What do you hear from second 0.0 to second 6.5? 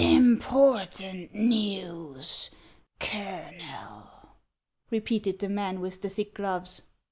"Important news, Colonel!" repeated the man with the thick